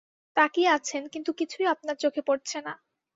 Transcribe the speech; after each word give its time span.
তাকিয়ে 0.37 0.69
আছেন, 0.69 1.03
কিন্তু 1.13 1.31
কিছুই 1.39 1.65
আপনার 1.73 1.95
চোখে 1.95 2.21
পড়ছে 2.27 2.57
না। 2.61 2.73